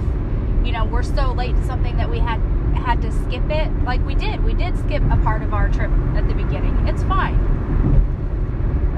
you 0.66 0.72
know 0.72 0.84
we're 0.84 1.02
so 1.02 1.32
late 1.32 1.54
to 1.54 1.64
something 1.66 1.96
that 1.96 2.10
we 2.10 2.18
had 2.18 2.40
had 2.74 3.00
to 3.02 3.12
skip 3.12 3.48
it, 3.50 3.70
like 3.84 4.04
we 4.04 4.14
did, 4.14 4.42
we 4.42 4.54
did 4.54 4.76
skip 4.78 5.02
a 5.10 5.16
part 5.18 5.42
of 5.42 5.54
our 5.54 5.68
trip 5.68 5.90
at 6.16 6.26
the 6.28 6.34
beginning. 6.34 6.88
It's 6.88 7.02
fine. 7.04 7.34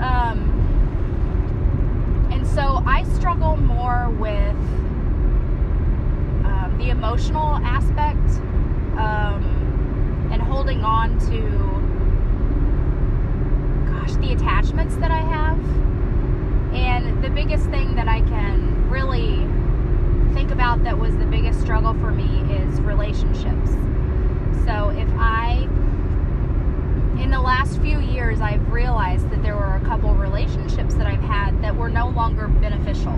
Um, 0.01 0.53
and 2.33 2.47
so 2.47 2.83
I 2.87 3.05
struggle 3.15 3.57
more 3.57 4.11
with 4.19 4.57
um, 6.45 6.77
the 6.79 6.91
emotional 6.91 7.57
aspect 7.57 8.41
um, 8.99 9.56
holding 10.57 10.83
on 10.85 11.19
to, 11.19 11.43
gosh, 13.93 14.17
the 14.27 14.33
attachments 14.33 14.97
that 14.97 15.11
I 15.11 15.19
have. 15.19 15.61
And 16.75 17.23
the 17.23 17.29
biggest 17.29 17.67
thing 17.67 17.95
that 17.97 18.09
I 18.09 18.23
can 18.23 18.89
really 18.89 19.37
think 20.33 20.51
about 20.51 20.83
that 20.85 20.99
was 20.99 21.15
the 21.19 21.27
biggest 21.27 21.61
struggle 21.61 21.93
for 21.93 22.11
me 22.11 22.41
is 22.55 22.81
relationships. 22.81 23.73
So 24.65 24.89
if 24.97 25.11
I 25.19 25.69
in 27.21 27.31
the 27.31 27.41
last 27.41 27.79
few 27.83 28.01
years, 28.01 28.41
I've 28.41 28.73
realized 28.73 29.29
that 29.29 29.43
there 29.43 29.57
were 29.57 29.77
a 29.77 29.85
couple 29.85 30.15
relationships 30.15 30.95
that 30.95 31.07
I've 31.07 31.21
had 31.21 31.63
that 31.63 31.77
were 31.77 31.91
no 31.91 32.09
longer 32.09 32.49
beneficial. 32.49 33.13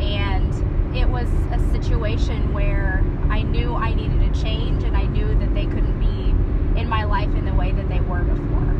And 0.00 0.54
it 0.96 1.08
was 1.08 1.28
a 1.50 1.58
situation 1.72 2.52
where 2.54 3.04
I 3.28 3.42
knew 3.42 3.74
I 3.74 3.92
needed 3.92 4.22
a 4.22 4.40
change 4.40 4.84
and 4.84 4.96
I 4.96 5.04
knew 5.06 5.36
that 5.38 5.52
they 5.52 5.66
couldn't 5.66 5.98
be 5.98 6.28
in 6.78 6.88
my 6.88 7.04
life 7.04 7.28
in 7.34 7.44
the 7.44 7.54
way 7.54 7.72
that 7.72 7.88
they 7.88 8.00
were 8.00 8.22
before. 8.22 8.70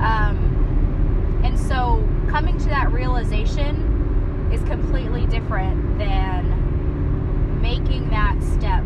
Um, 0.00 1.40
and 1.44 1.58
so 1.58 2.06
coming 2.28 2.56
to 2.58 2.68
that 2.68 2.92
realization 2.92 4.48
is 4.52 4.62
completely 4.62 5.26
different 5.26 5.98
than 5.98 7.60
making 7.60 8.08
that 8.10 8.40
step 8.42 8.84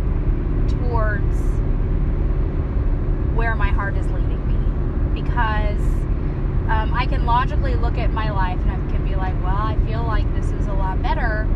towards 0.68 1.36
where 3.36 3.54
my 3.54 3.68
heart 3.68 3.96
is 3.96 4.06
leading 4.10 4.46
me 4.46 5.22
because 5.22 5.80
um, 6.70 6.92
I 6.94 7.06
can 7.06 7.26
logically 7.44 7.74
look 7.74 7.98
at 7.98 8.10
my 8.10 8.30
life 8.30 8.58
and 8.58 8.70
I 8.70 8.90
can 8.90 9.06
be 9.06 9.14
like, 9.16 9.34
well, 9.44 9.54
I 9.54 9.76
feel 9.86 10.02
like 10.02 10.24
this 10.34 10.50
is 10.50 10.66
a 10.66 10.72
lot 10.72 11.02
better, 11.02 11.46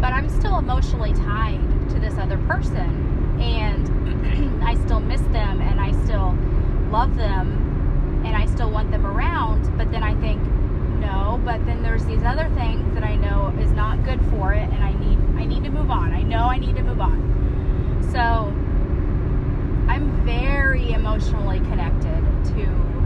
but 0.00 0.14
I'm 0.14 0.30
still 0.30 0.56
emotionally 0.56 1.12
tied 1.12 1.60
to 1.90 2.00
this 2.00 2.14
other 2.14 2.38
person, 2.46 3.38
and 3.38 4.62
I 4.64 4.76
still 4.86 5.00
miss 5.00 5.20
them, 5.20 5.60
and 5.60 5.78
I 5.78 5.92
still 6.04 6.34
love 6.90 7.16
them, 7.16 8.22
and 8.24 8.34
I 8.34 8.46
still 8.46 8.70
want 8.70 8.90
them 8.90 9.06
around. 9.06 9.76
But 9.76 9.92
then 9.92 10.02
I 10.02 10.14
think, 10.22 10.40
no, 11.00 11.38
but 11.44 11.66
then 11.66 11.82
there's 11.82 12.06
these 12.06 12.22
other 12.22 12.48
things 12.54 12.94
that 12.94 13.04
I 13.04 13.16
know 13.16 13.54
is 13.60 13.70
not 13.72 14.02
good 14.06 14.24
for 14.30 14.54
it, 14.54 14.70
and 14.70 14.82
I 14.82 14.94
need 14.94 15.18
I 15.36 15.44
need 15.44 15.64
to 15.64 15.70
move 15.70 15.90
on. 15.90 16.14
I 16.14 16.22
know 16.22 16.44
I 16.44 16.56
need 16.56 16.76
to 16.76 16.82
move 16.82 17.02
on. 17.02 18.08
So 18.10 18.20
I'm 19.92 20.24
very 20.24 20.92
emotionally 20.92 21.58
connected 21.58 22.24
to 22.54 22.97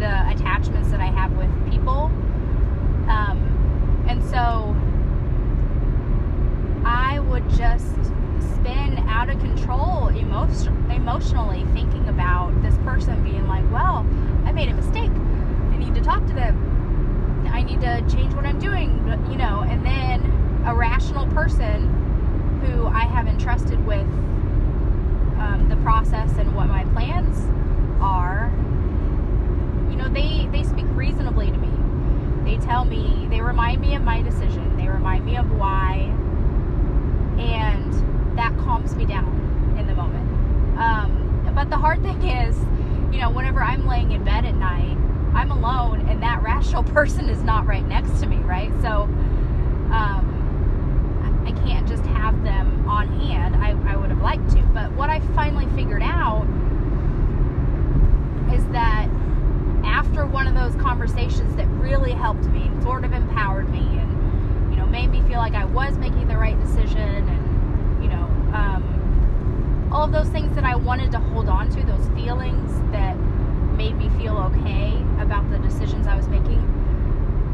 the 0.00 0.30
attachments 0.30 0.90
that 0.90 1.00
I 1.00 1.06
have 1.06 1.30
with 1.36 1.50
people. 1.70 2.10
Um, 3.08 4.06
and 4.08 4.22
so 4.24 4.74
I 6.84 7.20
would 7.20 7.48
just 7.50 7.94
spin 8.54 8.98
out 9.08 9.28
of 9.28 9.38
control 9.40 10.08
emotion, 10.08 10.90
emotionally 10.90 11.66
thinking 11.74 12.08
about 12.08 12.50
this 12.62 12.76
person 12.78 13.22
being 13.22 13.46
like, 13.46 13.70
well, 13.70 14.06
I 14.46 14.52
made 14.52 14.70
a 14.70 14.74
mistake. 14.74 15.10
I 15.10 15.76
need 15.76 15.94
to 15.94 16.00
talk 16.00 16.26
to 16.26 16.32
them. 16.32 17.46
I 17.52 17.62
need 17.62 17.80
to 17.82 18.00
change 18.08 18.32
what 18.34 18.46
I'm 18.46 18.58
doing, 18.58 19.06
you 19.30 19.36
know, 19.36 19.66
and 19.68 19.84
then 19.84 20.24
a 20.64 20.74
rational 20.74 21.26
person 21.26 21.88
who 22.64 22.86
I 22.86 23.04
have 23.04 23.26
entrusted 23.26 23.84
with 23.86 24.06
um, 25.38 25.66
the 25.68 25.76
process 25.76 26.30
and 26.38 26.54
what 26.54 26.68
my 26.68 26.84
plans 26.86 27.36
are 28.00 28.50
they, 30.12 30.48
they 30.52 30.64
speak 30.64 30.86
reasonably 30.90 31.50
to 31.50 31.56
me. 31.58 31.70
They 32.44 32.64
tell 32.64 32.84
me, 32.84 33.26
they 33.30 33.40
remind 33.40 33.80
me 33.80 33.94
of 33.94 34.02
my 34.02 34.22
decision, 34.22 34.76
they 34.76 34.88
remind 34.88 35.24
me 35.24 35.36
of 35.36 35.50
why, 35.52 36.12
and 37.38 38.38
that 38.38 38.56
calms 38.58 38.94
me 38.94 39.04
down 39.06 39.76
in 39.78 39.86
the 39.86 39.94
moment. 39.94 40.28
Um, 40.78 41.52
but 41.54 41.70
the 41.70 41.76
hard 41.76 42.02
thing 42.02 42.22
is, 42.22 42.56
you 43.12 43.20
know, 43.20 43.30
whenever 43.30 43.62
I'm 43.62 43.86
laying 43.86 44.12
in 44.12 44.24
bed 44.24 44.44
at 44.44 44.54
night, 44.54 44.96
I'm 45.34 45.50
alone 45.50 46.08
and 46.08 46.22
that 46.22 46.42
rational 46.42 46.82
person 46.94 47.28
is 47.28 47.42
not 47.42 47.66
right 47.66 47.86
next 47.86 48.20
to 48.20 48.26
me, 48.26 48.36
right? 48.38 48.72
So, 48.82 49.02
um, 49.92 50.40
I 51.46 51.52
can't 51.66 51.88
just 51.88 52.04
have 52.04 52.42
them 52.44 52.88
on 52.88 53.08
hand. 53.20 53.56
I, 53.56 53.70
I 53.92 53.96
would 53.96 54.10
have 54.10 54.20
liked 54.20 54.50
to. 54.50 54.62
But 54.74 54.92
what 54.92 55.10
I 55.10 55.20
finally 55.34 55.66
figured 55.74 56.02
out 56.02 56.44
is 58.52 58.64
that 58.68 59.08
after 60.00 60.24
one 60.24 60.46
of 60.46 60.54
those 60.54 60.74
conversations 60.80 61.54
that 61.56 61.66
really 61.72 62.12
helped 62.12 62.44
me, 62.44 62.70
sort 62.82 63.04
of 63.04 63.12
empowered 63.12 63.68
me, 63.68 63.80
and 63.80 64.72
you 64.72 64.78
know, 64.78 64.86
made 64.86 65.10
me 65.10 65.20
feel 65.28 65.36
like 65.36 65.52
I 65.52 65.66
was 65.66 65.98
making 65.98 66.26
the 66.26 66.38
right 66.38 66.58
decision, 66.58 67.28
and 67.28 68.02
you 68.02 68.08
know, 68.08 68.24
um, 68.54 69.90
all 69.92 70.02
of 70.02 70.10
those 70.10 70.28
things 70.28 70.54
that 70.54 70.64
I 70.64 70.74
wanted 70.74 71.12
to 71.12 71.18
hold 71.18 71.50
on 71.50 71.68
to, 71.72 71.84
those 71.84 72.08
feelings 72.14 72.72
that 72.92 73.14
made 73.76 73.94
me 73.98 74.08
feel 74.18 74.38
okay 74.38 74.96
about 75.20 75.50
the 75.50 75.58
decisions 75.58 76.06
I 76.06 76.16
was 76.16 76.28
making. 76.28 76.62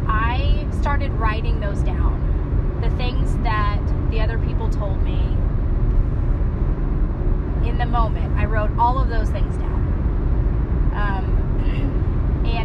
I 0.06 0.68
started 0.80 1.10
writing 1.14 1.58
those 1.58 1.80
down. 1.80 2.78
The 2.80 2.90
things 2.90 3.36
that 3.38 3.82
the 4.12 4.20
other 4.20 4.38
people 4.38 4.70
told 4.70 5.02
me 5.02 5.18
in 7.68 7.76
the 7.76 7.86
moment. 7.86 8.38
I 8.38 8.44
wrote 8.44 8.70
all 8.78 9.02
of 9.02 9.08
those 9.08 9.30
things 9.30 9.56
down. 9.56 10.92
Um, 10.94 11.35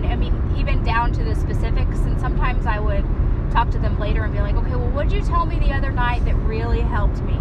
and 0.04 0.12
I 0.12 0.16
mean, 0.16 0.56
even 0.58 0.84
down 0.84 1.12
to 1.14 1.24
the 1.24 1.36
specifics. 1.36 2.00
And 2.00 2.20
sometimes 2.20 2.66
I 2.66 2.80
would 2.80 3.06
talk 3.52 3.70
to 3.72 3.80
them 3.80 4.00
later 4.00 4.24
and 4.24 4.34
be 4.34 4.40
like, 4.40 4.56
okay, 4.56 4.76
well, 4.76 4.90
what 4.90 5.10
did 5.10 5.14
you 5.14 5.24
tell 5.24 5.46
me 5.46 5.60
the 5.60 5.74
other 5.74 5.92
night 5.92 6.26
that 6.26 6.36
really 6.36 6.82
helped 6.82 7.22
me? 7.22 7.40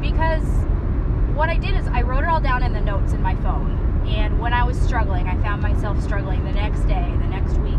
Because 0.00 0.46
what 1.34 1.48
I 1.48 1.56
did 1.56 1.76
is 1.76 1.86
I 1.88 2.02
wrote 2.02 2.24
it 2.24 2.28
all 2.28 2.40
down 2.40 2.62
in 2.62 2.72
the 2.72 2.80
notes 2.80 3.12
in 3.12 3.22
my 3.22 3.34
phone. 3.36 4.04
And 4.08 4.40
when 4.40 4.52
I 4.52 4.64
was 4.64 4.78
struggling, 4.80 5.26
I 5.28 5.40
found 5.42 5.60
myself 5.60 6.02
struggling 6.02 6.44
the 6.44 6.52
next 6.52 6.80
day, 6.82 7.14
the 7.20 7.28
next 7.28 7.58
week. 7.58 7.78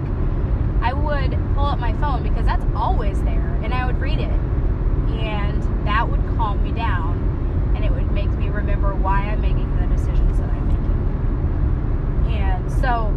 I 0.81 0.93
would 0.93 1.31
pull 1.55 1.65
up 1.65 1.79
my 1.79 1.93
phone 1.93 2.23
because 2.23 2.45
that's 2.45 2.63
always 2.75 3.21
there, 3.23 3.59
and 3.63 3.73
I 3.73 3.85
would 3.85 3.99
read 3.99 4.19
it. 4.19 4.29
And 5.19 5.87
that 5.87 6.07
would 6.07 6.21
calm 6.37 6.63
me 6.63 6.71
down, 6.71 7.73
and 7.75 7.83
it 7.83 7.91
would 7.91 8.11
make 8.11 8.29
me 8.31 8.49
remember 8.49 8.93
why 8.95 9.21
I'm 9.21 9.41
making 9.41 9.75
the 9.77 9.87
decisions 9.87 10.37
that 10.39 10.49
I'm 10.49 10.67
making. 10.67 12.35
And 12.37 12.71
so, 12.71 13.13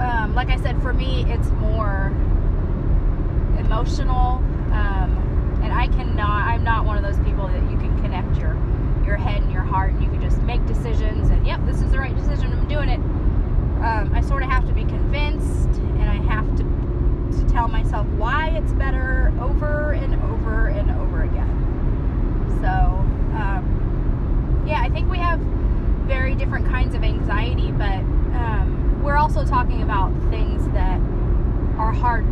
um, 0.00 0.34
like 0.34 0.48
I 0.48 0.56
said, 0.56 0.80
for 0.82 0.92
me, 0.92 1.24
it's 1.28 1.48
more 1.50 2.12
emotional. 3.58 4.42
Um, 4.72 5.60
and 5.62 5.72
I 5.72 5.86
cannot, 5.88 6.46
I'm 6.48 6.64
not 6.64 6.84
one 6.84 6.96
of 6.96 7.04
those 7.04 7.22
people 7.24 7.46
that 7.46 7.70
you 7.70 7.76
can 7.76 8.00
connect 8.02 8.36
your, 8.38 8.54
your 9.04 9.16
head 9.16 9.42
and 9.42 9.52
your 9.52 9.62
heart 9.62 9.92
and 9.92 10.02
you 10.02 10.08
can 10.08 10.20
just 10.20 10.38
make 10.42 10.64
decisions 10.66 11.30
and, 11.30 11.46
yep, 11.46 11.60
this 11.66 11.82
is 11.82 11.90
the 11.90 11.98
right 11.98 12.16
decision, 12.16 12.52
I'm 12.52 12.66
doing 12.66 12.88
it. 12.88 13.00
Um, 13.84 14.10
I 14.14 14.20
sort 14.22 14.42
of 14.42 14.48
have 14.48 14.66
to 14.66 14.72
be 14.72 14.84
convinced 14.84 15.68
and 15.78 16.04
I 16.04 16.16
have 16.32 16.46
to, 16.56 16.62
to 16.62 17.52
tell 17.52 17.68
myself 17.68 18.06
why 18.16 18.48
it's 18.50 18.72
better 18.72 19.32
over 19.40 19.92
and 19.92 20.14
over 20.32 20.66
and 20.68 20.90
over 20.90 21.22
again. 21.22 21.56
So, 22.60 22.68
um, 23.36 24.64
yeah, 24.66 24.80
I 24.82 24.88
think 24.88 25.10
we 25.10 25.18
have 25.18 25.40
very 26.06 26.34
different 26.34 26.66
kinds 26.68 26.94
of 26.94 27.04
anxiety, 27.04 27.70
but 27.72 28.00
um, 28.34 28.79
we're 29.02 29.16
also 29.16 29.44
talking 29.44 29.82
about 29.82 30.12
things 30.30 30.66
that 30.72 31.00
are 31.78 31.92
hard 31.92 32.24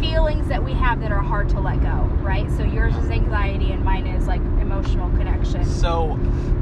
feelings 0.00 0.48
that 0.48 0.64
we 0.64 0.72
have 0.72 1.00
that 1.00 1.12
are 1.12 1.22
hard 1.22 1.48
to 1.50 1.60
let 1.60 1.80
go, 1.82 2.08
right? 2.22 2.50
So 2.52 2.62
yours 2.64 2.96
is 2.96 3.10
anxiety 3.10 3.70
and 3.72 3.84
mine 3.84 4.06
is 4.06 4.26
like 4.26 4.40
emotional 4.40 5.10
connection. 5.10 5.64
So, 5.64 6.18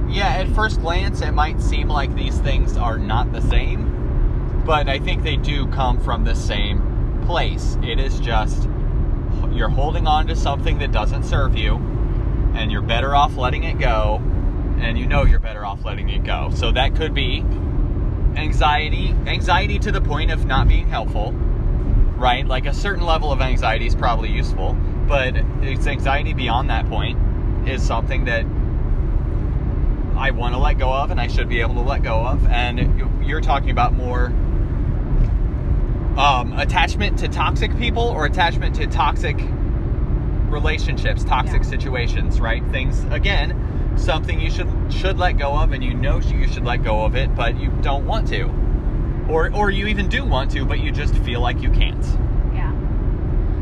yeah, 0.08 0.28
at 0.28 0.48
first 0.48 0.80
glance, 0.80 1.20
it 1.20 1.32
might 1.32 1.60
seem 1.60 1.88
like 1.88 2.14
these 2.16 2.38
things 2.38 2.76
are 2.76 2.98
not 2.98 3.32
the 3.32 3.40
same, 3.42 4.62
but 4.66 4.88
I 4.88 4.98
think 4.98 5.22
they 5.22 5.36
do 5.36 5.68
come 5.68 6.00
from 6.00 6.24
the 6.24 6.34
same 6.34 7.22
place. 7.26 7.76
It 7.82 8.00
is 8.00 8.18
just 8.18 8.68
you're 9.52 9.68
holding 9.68 10.06
on 10.06 10.26
to 10.26 10.36
something 10.36 10.78
that 10.78 10.90
doesn't 10.90 11.24
serve 11.24 11.56
you, 11.56 11.76
and 12.54 12.72
you're 12.72 12.82
better 12.82 13.14
off 13.14 13.36
letting 13.36 13.64
it 13.64 13.78
go, 13.78 14.20
and 14.80 14.98
you 14.98 15.06
know 15.06 15.24
you're 15.24 15.38
better 15.38 15.64
off 15.64 15.84
letting 15.84 16.08
it 16.08 16.24
go. 16.24 16.50
So 16.54 16.72
that 16.72 16.96
could 16.96 17.14
be 17.14 17.44
anxiety, 18.36 19.14
anxiety 19.26 19.78
to 19.80 19.92
the 19.92 20.00
point 20.00 20.30
of 20.30 20.46
not 20.46 20.68
being 20.68 20.88
helpful, 20.88 21.32
right? 21.32 22.46
Like 22.46 22.66
a 22.66 22.74
certain 22.74 23.04
level 23.04 23.32
of 23.32 23.40
anxiety 23.40 23.86
is 23.86 23.94
probably 23.94 24.30
useful, 24.30 24.76
but 25.06 25.34
it's 25.62 25.86
anxiety 25.86 26.32
beyond 26.32 26.70
that 26.70 26.88
point 26.88 27.18
is 27.68 27.82
something 27.82 28.24
that 28.26 28.44
I 30.16 30.32
want 30.32 30.54
to 30.54 30.58
let 30.58 30.78
go 30.78 30.92
of 30.92 31.10
and 31.10 31.20
I 31.20 31.28
should 31.28 31.48
be 31.48 31.60
able 31.60 31.74
to 31.74 31.82
let 31.82 32.02
go 32.02 32.26
of. 32.26 32.46
And 32.46 33.26
you're 33.26 33.40
talking 33.40 33.70
about 33.70 33.92
more 33.92 34.26
um, 36.18 36.52
attachment 36.56 37.20
to 37.20 37.28
toxic 37.28 37.76
people 37.78 38.02
or 38.02 38.26
attachment 38.26 38.74
to 38.76 38.86
toxic 38.88 39.38
relationships, 40.50 41.22
toxic 41.22 41.62
yeah. 41.62 41.68
situations, 41.68 42.40
right? 42.40 42.66
Things, 42.70 43.04
again, 43.10 43.77
something 43.98 44.40
you 44.40 44.50
should 44.50 44.68
should 44.90 45.18
let 45.18 45.38
go 45.38 45.56
of 45.56 45.72
and 45.72 45.82
you 45.82 45.94
know 45.94 46.20
you 46.20 46.48
should 46.48 46.64
let 46.64 46.82
go 46.82 47.04
of 47.04 47.14
it 47.16 47.34
but 47.34 47.58
you 47.58 47.70
don't 47.82 48.06
want 48.06 48.28
to. 48.28 48.44
Or 49.28 49.52
or 49.54 49.70
you 49.70 49.86
even 49.86 50.08
do 50.08 50.24
want 50.24 50.50
to 50.52 50.64
but 50.64 50.80
you 50.80 50.90
just 50.90 51.14
feel 51.16 51.40
like 51.40 51.60
you 51.60 51.70
can't. 51.70 52.04
Yeah. 52.54 52.72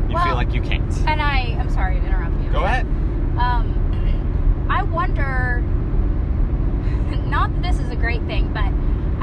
You 0.07 0.15
well, 0.15 0.25
feel 0.25 0.35
like 0.35 0.53
you 0.53 0.61
can't. 0.61 0.91
and 1.07 1.21
i 1.21 1.57
i'm 1.59 1.69
sorry 1.69 1.99
to 1.99 2.05
interrupt 2.05 2.41
you. 2.43 2.49
Go 2.51 2.63
ahead. 2.63 2.85
Um 3.37 3.73
i 4.69 4.83
wonder 4.83 5.61
not 7.27 7.53
that 7.53 7.61
this 7.61 7.79
is 7.79 7.89
a 7.89 7.95
great 7.95 8.21
thing 8.23 8.51
but 8.53 8.71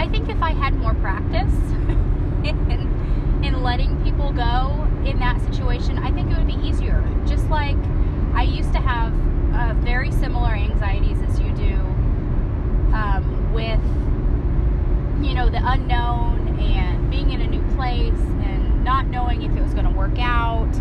i 0.00 0.08
think 0.08 0.28
if 0.28 0.40
i 0.42 0.50
had 0.52 0.74
more 0.74 0.94
practice 0.94 1.52
in, 2.44 3.40
in 3.44 3.62
letting 3.62 4.02
people 4.02 4.32
go 4.32 4.88
in 5.04 5.18
that 5.18 5.38
situation 5.42 5.98
i 5.98 6.10
think 6.10 6.30
it 6.30 6.36
would 6.36 6.46
be 6.46 6.66
easier. 6.66 7.02
Just 7.26 7.48
like 7.48 7.76
i 8.34 8.42
used 8.42 8.72
to 8.72 8.78
similar 10.24 10.54
anxieties 10.54 11.18
as 11.28 11.38
you 11.38 11.50
do 11.52 11.74
um, 12.94 13.52
with, 13.52 13.78
you 15.22 15.34
know, 15.34 15.50
the 15.50 15.60
unknown 15.62 16.58
and 16.58 17.10
being 17.10 17.30
in 17.30 17.42
a 17.42 17.46
new 17.46 17.60
place 17.76 18.18
and 18.42 18.82
not 18.82 19.06
knowing 19.08 19.42
if 19.42 19.54
it 19.54 19.60
was 19.60 19.74
going 19.74 19.84
to 19.84 19.90
work 19.90 20.18
out. 20.18 20.74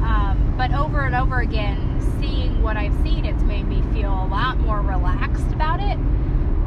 Um, 0.00 0.54
but 0.56 0.72
over 0.72 1.02
and 1.02 1.14
over 1.14 1.40
again, 1.40 2.00
seeing 2.18 2.62
what 2.62 2.78
I've 2.78 2.94
seen, 3.02 3.26
it's 3.26 3.42
made 3.42 3.68
me 3.68 3.82
feel 3.92 4.10
a 4.10 4.24
lot 4.26 4.56
more 4.56 4.80
relaxed 4.80 5.52
about 5.52 5.80
it. 5.80 5.98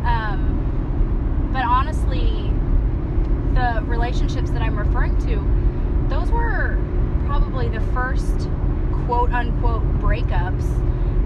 Um, 0.05 1.49
but 1.51 1.63
honestly, 1.63 2.51
the 3.55 3.83
relationships 3.87 4.51
that 4.51 4.61
I'm 4.61 4.77
referring 4.77 5.17
to, 5.25 6.07
those 6.07 6.29
were 6.29 6.77
probably 7.25 7.67
the 7.67 7.81
first 7.95 8.47
quote 9.07 9.31
unquote 9.31 9.81
breakups, 9.99 10.67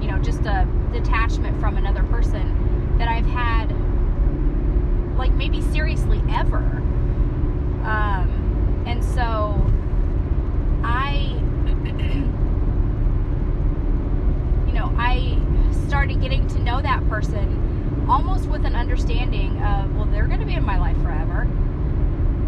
you 0.04 0.12
know, 0.12 0.20
just 0.20 0.42
a 0.42 0.68
detachment 0.92 1.58
from 1.62 1.78
another 1.78 2.04
person 2.04 2.98
that 2.98 3.08
I've 3.08 3.26
had, 3.26 3.72
like, 5.18 5.32
maybe 5.32 5.62
seriously 5.62 6.22
ever. 6.30 6.58
Um, 7.86 8.84
and 8.86 9.02
so 9.02 9.66
I, 10.84 11.40
you 14.68 14.74
know, 14.74 14.94
I 14.98 15.40
started 15.88 16.20
getting 16.20 16.46
to 16.50 16.60
know 16.60 16.82
that 16.82 17.08
person 17.08 18.06
almost 18.10 18.48
with 18.48 18.66
an 18.66 18.76
understanding 18.76 19.64
of, 19.64 19.96
well, 19.96 20.06
they're 20.06 20.28
going 20.28 20.42
to 20.42 20.46
be 20.46 20.56
in 20.56 20.66
my 20.66 20.78
life 20.78 21.02
forever. 21.02 21.44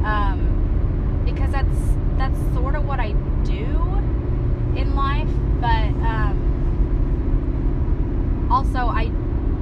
Um, 0.03 1.21
because 1.23 1.51
that's 1.51 1.77
that's 2.17 2.37
sort 2.53 2.75
of 2.75 2.85
what 2.85 2.99
I 2.99 3.13
do 3.43 3.65
in 4.77 4.93
life, 4.95 5.27
but 5.59 5.89
um, 6.05 6.44
also 8.49 8.87
I 8.87 9.11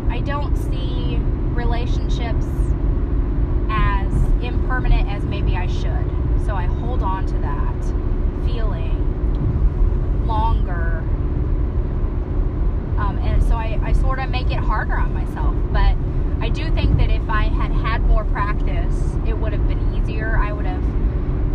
I 0.09 0.19
don't 0.21 0.55
see 0.57 1.17
relationships 1.53 2.45
as 3.69 4.13
impermanent 4.43 5.09
as 5.09 5.23
maybe 5.23 5.55
I 5.55 5.67
should. 5.67 6.45
So 6.45 6.55
I 6.55 6.65
hold 6.65 7.01
on 7.01 7.25
to 7.27 7.37
that 7.39 7.83
feeling 8.45 8.99
longer. 10.27 10.99
Um, 12.97 13.17
and 13.21 13.41
so 13.43 13.55
I, 13.55 13.79
I 13.83 13.93
sort 13.93 14.19
of 14.19 14.29
make 14.29 14.51
it 14.51 14.59
harder 14.59 14.95
on 14.95 15.13
myself. 15.13 15.55
But 15.71 15.95
I 16.43 16.49
do 16.49 16.69
think 16.71 16.97
that 16.97 17.09
if 17.09 17.27
I 17.29 17.43
had 17.43 17.71
had 17.71 18.01
more 18.03 18.25
practice, 18.25 19.15
it 19.25 19.33
would 19.37 19.53
have 19.53 19.67
been 19.67 19.95
easier. 19.95 20.37
I 20.37 20.51
would 20.51 20.65
have 20.65 20.83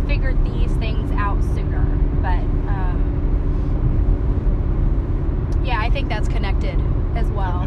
figured 0.07 0.43
these 0.43 0.71
things 0.73 1.11
out 1.11 1.41
sooner. 1.43 1.85
But 2.21 2.43
um, 2.69 3.03
yeah, 5.63 5.79
I 5.79 5.89
think 5.89 6.09
that's 6.09 6.27
connected 6.27 6.79
as 7.15 7.27
well. 7.27 7.61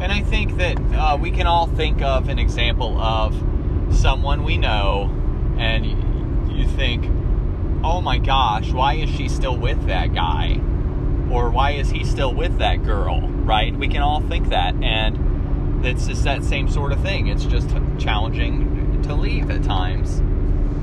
And 0.00 0.10
I 0.10 0.22
think 0.22 0.56
that 0.56 0.78
uh, 0.94 1.16
we 1.20 1.30
can 1.30 1.46
all 1.46 1.66
think 1.66 2.00
of 2.02 2.28
an 2.28 2.38
example 2.38 2.98
of 2.98 3.34
someone 3.94 4.44
we 4.44 4.56
know, 4.56 5.10
and 5.58 5.84
you 6.50 6.66
think, 6.68 7.04
oh 7.84 8.00
my 8.00 8.18
gosh, 8.18 8.70
why 8.72 8.94
is 8.94 9.10
she 9.10 9.28
still 9.28 9.56
with 9.56 9.86
that 9.86 10.14
guy? 10.14 10.60
Or 11.30 11.50
why 11.50 11.72
is 11.72 11.90
he 11.90 12.04
still 12.04 12.34
with 12.34 12.58
that 12.58 12.84
girl? 12.84 13.20
Right? 13.20 13.76
We 13.76 13.88
can 13.88 14.02
all 14.02 14.20
think 14.20 14.48
that. 14.48 14.74
And 14.82 15.84
it's 15.84 16.06
just 16.06 16.24
that 16.24 16.44
same 16.44 16.68
sort 16.68 16.92
of 16.92 17.00
thing. 17.00 17.28
It's 17.28 17.44
just 17.44 17.68
challenging 17.98 19.02
to 19.02 19.14
leave 19.14 19.50
at 19.50 19.62
times. 19.62 20.18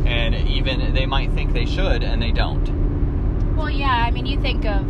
And 0.06 0.36
even 0.36 0.94
they 0.94 1.06
might 1.06 1.32
think 1.34 1.54
they 1.54 1.66
should, 1.66 2.04
and 2.04 2.22
they 2.22 2.32
don't. 2.32 3.56
Well, 3.56 3.70
yeah, 3.70 4.06
I 4.08 4.12
mean, 4.12 4.26
you 4.26 4.40
think 4.40 4.66
of 4.66 4.86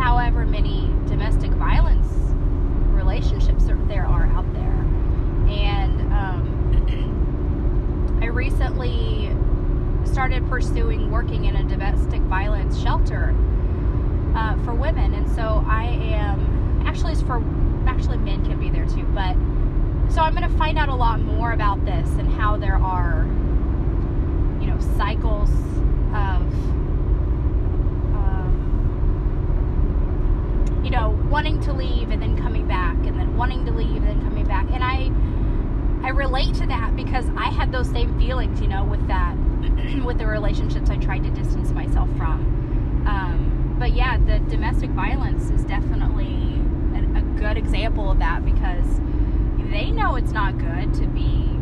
however 0.00 0.44
many 0.46 0.86
domestic 1.06 1.50
violence 1.52 2.06
relationships 2.94 3.64
there- 3.64 3.76
there 3.88 4.06
are 4.06 4.26
out 4.26 4.50
there. 4.52 4.84
And 5.48 6.00
um, 6.12 8.18
I 8.22 8.26
recently 8.26 9.30
started 10.04 10.46
pursuing 10.48 11.10
working 11.10 11.44
in 11.44 11.56
a 11.56 11.64
domestic 11.64 12.20
violence 12.22 12.80
shelter 12.80 13.34
uh, 14.34 14.56
for 14.64 14.74
women. 14.74 15.14
And 15.14 15.30
so 15.32 15.64
I 15.66 15.84
am 15.84 16.82
actually, 16.86 17.12
it's 17.12 17.22
for 17.22 17.42
actually 17.86 18.18
men 18.18 18.44
can 18.44 18.58
be 18.58 18.70
there 18.70 18.86
too. 18.86 19.04
But 19.14 19.34
so 20.12 20.22
I'm 20.22 20.34
going 20.34 20.48
to 20.50 20.58
find 20.58 20.78
out 20.78 20.88
a 20.88 20.94
lot 20.94 21.20
more 21.20 21.52
about 21.52 21.84
this 21.84 22.08
and 22.18 22.28
how 22.32 22.56
there 22.56 22.76
are, 22.76 23.24
you 24.60 24.66
know, 24.66 24.78
cycles 24.96 25.50
of 26.12 26.42
um, 28.14 28.56
you 30.84 30.90
know, 30.90 31.10
wanting 31.40 31.58
to 31.62 31.72
leave 31.72 32.10
and 32.10 32.20
then 32.20 32.36
coming 32.36 32.68
back, 32.68 32.94
and 33.06 33.18
then 33.18 33.34
wanting 33.34 33.64
to 33.64 33.72
leave 33.72 33.96
and 33.96 34.08
then 34.08 34.20
coming 34.20 34.46
back. 34.46 34.66
And 34.72 34.84
I, 34.84 35.10
I 36.06 36.10
relate 36.10 36.54
to 36.56 36.66
that 36.66 36.94
because 36.94 37.24
I 37.34 37.46
had 37.46 37.72
those 37.72 37.88
same 37.88 38.18
feelings, 38.18 38.60
you 38.60 38.68
know, 38.68 38.84
with 38.84 39.08
that, 39.08 39.34
with 40.04 40.18
the 40.18 40.26
relationships 40.26 40.90
I 40.90 40.98
tried 40.98 41.24
to 41.24 41.30
distance 41.30 41.70
myself 41.70 42.10
from. 42.18 43.06
Um, 43.08 43.76
but 43.78 43.94
yeah, 43.94 44.18
the 44.18 44.40
domestic 44.50 44.90
violence 44.90 45.48
is 45.48 45.64
definitely 45.64 46.60
a, 46.94 47.20
a 47.20 47.22
good 47.40 47.56
example 47.56 48.10
of 48.10 48.18
that 48.18 48.44
because 48.44 49.00
they 49.70 49.90
know 49.92 50.16
it's 50.16 50.32
not 50.32 50.58
good 50.58 50.92
to 50.92 51.06
be 51.06 51.56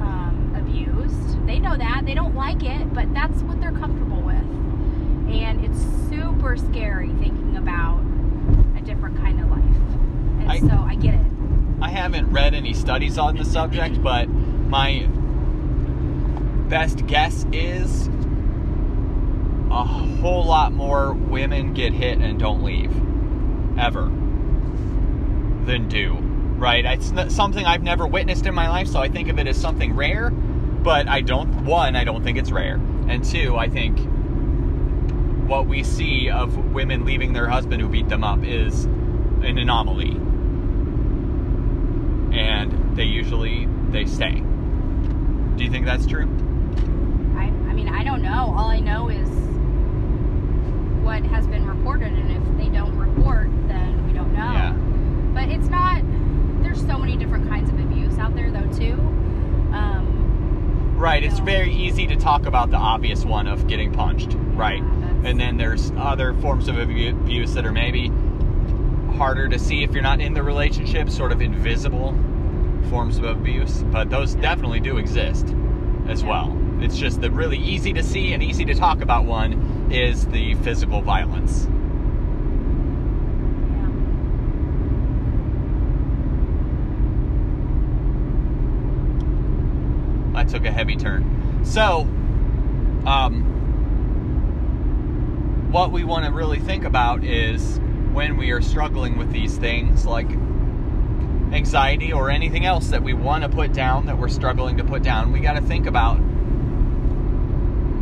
um, 0.00 0.54
abused. 0.58 1.46
They 1.46 1.58
know 1.58 1.76
that 1.76 2.06
they 2.06 2.14
don't 2.14 2.34
like 2.34 2.64
it, 2.64 2.94
but 2.94 3.12
that's 3.12 3.42
what 3.42 3.60
they're 3.60 3.72
comfortable 3.72 4.22
with 4.22 4.36
and 5.28 5.64
it's 5.64 5.80
super 6.08 6.56
scary 6.56 7.08
thinking 7.18 7.56
about 7.56 8.00
a 8.76 8.80
different 8.82 9.16
kind 9.16 9.40
of 9.40 9.50
life. 9.50 9.60
And 10.35 10.35
I- 10.48 10.60
so 10.60 10.84
I 10.86 10.94
get 10.94 11.14
it. 11.14 11.20
I 11.80 11.90
haven't 11.90 12.32
read 12.32 12.54
any 12.54 12.72
studies 12.72 13.18
on 13.18 13.36
the 13.36 13.44
subject, 13.44 14.02
but 14.02 14.28
my 14.28 15.06
best 16.68 17.06
guess 17.06 17.46
is 17.52 18.08
a 19.70 19.84
whole 19.84 20.44
lot 20.44 20.72
more 20.72 21.12
women 21.12 21.74
get 21.74 21.92
hit 21.92 22.18
and 22.18 22.38
don't 22.38 22.62
leave 22.64 22.90
ever 23.78 24.10
than 25.66 25.88
do. 25.88 26.14
Right? 26.56 26.84
It's 26.86 27.12
something 27.34 27.66
I've 27.66 27.82
never 27.82 28.06
witnessed 28.06 28.46
in 28.46 28.54
my 28.54 28.68
life, 28.70 28.88
so 28.88 28.98
I 29.00 29.08
think 29.08 29.28
of 29.28 29.38
it 29.38 29.46
as 29.46 29.58
something 29.58 29.94
rare. 29.94 30.30
But 30.30 31.08
I 31.08 31.20
don't. 31.20 31.64
One, 31.64 31.96
I 31.96 32.04
don't 32.04 32.22
think 32.22 32.38
it's 32.38 32.50
rare, 32.50 32.80
and 33.08 33.22
two, 33.22 33.56
I 33.56 33.68
think 33.68 33.98
what 35.46 35.66
we 35.66 35.82
see 35.82 36.30
of 36.30 36.72
women 36.72 37.04
leaving 37.04 37.32
their 37.32 37.48
husband 37.48 37.82
who 37.82 37.88
beat 37.88 38.08
them 38.08 38.24
up 38.24 38.42
is 38.42 38.84
an 38.84 39.58
anomaly 39.58 40.18
and 42.36 42.96
they 42.96 43.04
usually 43.04 43.66
they 43.90 44.04
stay. 44.04 44.42
Do 45.56 45.64
you 45.64 45.70
think 45.70 45.86
that's 45.86 46.06
true? 46.06 46.24
I, 47.36 47.44
I 47.44 47.72
mean, 47.72 47.88
I 47.88 48.04
don't 48.04 48.22
know. 48.22 48.54
All 48.56 48.68
I 48.68 48.80
know 48.80 49.08
is 49.08 49.28
what 51.04 51.22
has 51.24 51.46
been 51.46 51.66
reported, 51.66 52.12
and 52.12 52.30
if 52.30 52.58
they 52.58 52.68
don't 52.76 52.96
report, 52.98 53.48
then 53.68 54.06
we 54.06 54.12
don't 54.12 54.32
know. 54.32 54.52
Yeah. 54.52 54.72
But 55.32 55.48
it's 55.48 55.68
not. 55.68 56.02
There's 56.62 56.80
so 56.80 56.98
many 56.98 57.16
different 57.16 57.48
kinds 57.48 57.70
of 57.70 57.78
abuse 57.78 58.18
out 58.18 58.34
there, 58.34 58.50
though, 58.50 58.70
too. 58.76 58.94
Um, 59.72 60.94
Right. 60.96 61.22
It's 61.22 61.38
No. 61.38 61.44
very 61.44 61.72
easy 61.72 62.06
to 62.06 62.16
talk 62.16 62.46
about 62.46 62.70
the 62.70 62.78
obvious 62.78 63.24
one 63.24 63.46
of 63.46 63.66
getting 63.66 63.92
punched. 63.92 64.34
Right. 64.54 64.82
And 65.24 65.38
then 65.38 65.56
there's 65.58 65.92
other 65.96 66.34
forms 66.34 66.68
of 66.68 66.78
abuse 66.78 67.54
that 67.54 67.64
are 67.66 67.72
maybe 67.72 68.10
harder 69.16 69.48
to 69.48 69.58
see 69.58 69.82
if 69.82 69.92
you're 69.92 70.02
not 70.02 70.20
in 70.20 70.34
the 70.34 70.42
relationship, 70.42 71.08
sort 71.10 71.32
of 71.32 71.40
invisible 71.40 72.14
forms 72.90 73.18
of 73.18 73.24
abuse. 73.24 73.82
But 73.84 74.10
those 74.10 74.34
definitely 74.34 74.80
do 74.80 74.98
exist 74.98 75.54
as 76.08 76.22
well. 76.22 76.56
It's 76.80 76.98
just 76.98 77.20
the 77.20 77.30
really 77.30 77.58
easy 77.58 77.92
to 77.94 78.02
see 78.02 78.32
and 78.32 78.42
easy 78.42 78.64
to 78.66 78.74
talk 78.74 79.00
about 79.00 79.24
one 79.24 79.88
is 79.90 80.26
the 80.26 80.54
physical 80.56 81.00
violence. 81.00 81.66
yeah. 83.70 83.88
That 90.34 90.48
took 90.48 90.66
a 90.66 90.70
heavy 90.70 90.96
turn. 90.96 91.62
So, 91.64 92.02
um, 93.06 93.54
what 95.72 95.90
we 95.92 96.04
want 96.04 96.26
to 96.26 96.30
really 96.30 96.60
think 96.60 96.84
about 96.84 97.24
is 97.24 97.80
when 98.16 98.38
we 98.38 98.50
are 98.50 98.62
struggling 98.62 99.18
with 99.18 99.30
these 99.30 99.58
things 99.58 100.06
like 100.06 100.30
anxiety 101.52 102.14
or 102.14 102.30
anything 102.30 102.64
else 102.64 102.88
that 102.88 103.02
we 103.02 103.12
want 103.12 103.42
to 103.42 103.48
put 103.50 103.74
down 103.74 104.06
that 104.06 104.16
we're 104.16 104.26
struggling 104.26 104.78
to 104.78 104.84
put 104.84 105.02
down, 105.02 105.32
we 105.32 105.38
got 105.38 105.52
to 105.52 105.60
think 105.60 105.84
about 105.84 106.18